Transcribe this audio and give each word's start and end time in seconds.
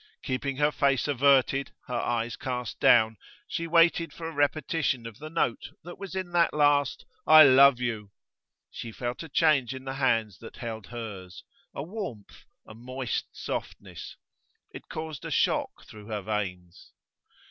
Keeping 0.23 0.57
her 0.57 0.71
face 0.71 1.07
averted, 1.07 1.73
her 1.85 1.93
eyes 1.93 2.35
cast 2.35 2.79
down, 2.79 3.17
she 3.47 3.67
waited 3.67 4.11
for 4.11 4.27
a 4.27 4.31
repetition 4.33 5.05
of 5.05 5.19
the 5.19 5.29
note 5.29 5.73
that 5.83 5.99
was 5.99 6.15
in 6.15 6.31
that 6.31 6.55
last 6.55 7.05
'I 7.27 7.43
love 7.43 7.79
you.' 7.79 8.09
She 8.71 8.91
felt 8.91 9.21
a 9.21 9.29
change 9.29 9.75
in 9.75 9.83
the 9.85 9.93
hands 9.93 10.39
that 10.39 10.55
held 10.55 10.87
hers 10.87 11.43
a 11.75 11.83
warmth, 11.83 12.45
a 12.65 12.73
moist 12.73 13.25
softness; 13.31 14.15
it 14.71 14.89
caused 14.89 15.23
a 15.23 15.29
shock 15.29 15.85
through 15.85 16.07
her 16.07 16.23
veins. 16.23 16.93